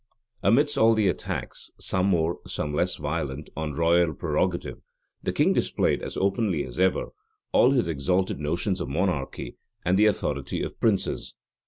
Amidst 0.41 0.79
all 0.79 0.95
these 0.95 1.11
attacks, 1.11 1.69
some 1.79 2.07
more, 2.07 2.39
some 2.47 2.73
less 2.73 2.95
violent, 2.95 3.51
on 3.55 3.73
royal 3.73 4.15
prerogative, 4.15 4.81
the 5.21 5.31
king 5.31 5.53
displayed, 5.53 6.01
as 6.01 6.17
openly 6.17 6.63
as 6.65 6.79
ever, 6.79 7.09
all 7.51 7.69
his 7.69 7.87
exalted 7.87 8.39
notions 8.39 8.81
of 8.81 8.89
monarchy 8.89 9.57
and 9.85 9.99
the 9.99 10.07
authority 10.07 10.63
of 10.63 10.79
princes. 10.79 11.35